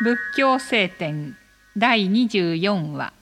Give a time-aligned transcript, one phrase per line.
[0.00, 1.36] 仏教聖典
[1.76, 3.12] 第24話。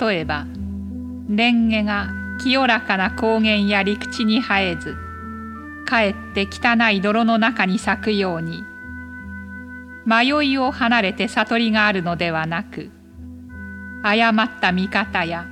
[0.00, 0.46] 例えば
[1.28, 2.08] 蓮華が
[2.42, 4.96] 清らかな高原や陸地に生えず
[5.84, 8.64] かえって汚い泥の中に咲くように
[10.08, 12.90] 迷いを離れて悟りがあるのではなく
[14.02, 15.46] 誤った見方や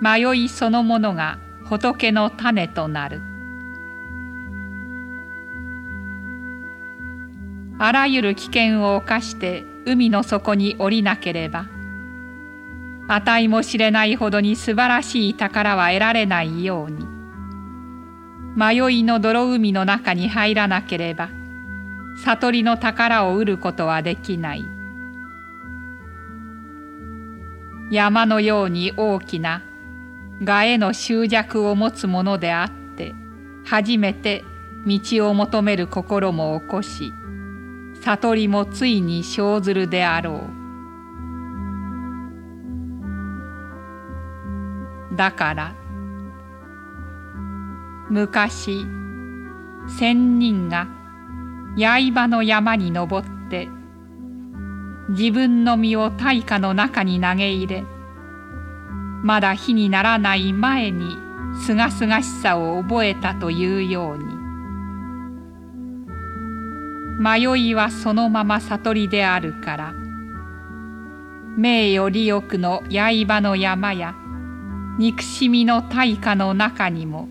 [0.00, 3.20] 迷いそのものが仏の種となる。
[7.78, 11.66] あらゆる危険を冒して海の底に降りなければ
[13.08, 17.04] 値も知れないほどに素晴らしい宝は得られないように
[18.56, 21.41] 迷いの泥海の中に入らなければ
[22.16, 24.64] 悟りの宝を得ることはできない。
[27.90, 29.62] 山のように大きな
[30.46, 33.14] 我への執着を持つものであって
[33.66, 34.44] 初めて
[34.86, 37.12] 道を求める心も起こし
[38.00, 40.48] 悟りもついに生ずるであろ
[45.12, 45.16] う。
[45.16, 45.74] だから
[48.08, 48.86] 昔
[49.98, 50.88] 仙人が
[51.76, 53.68] 刃の山に登って
[55.10, 57.84] 自分の身を大火の中に投げ入れ
[59.22, 61.16] まだ火にならない前に
[61.64, 64.42] すがすがしさを覚えたというように。
[67.22, 69.94] 迷いはそのまま悟りであるから
[71.56, 74.16] 名誉利欲の刃の山や
[74.98, 77.28] 憎しみの大火の中にも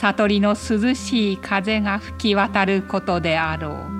[0.00, 3.97] 悟りの涼しい風が吹き渡ることであろう。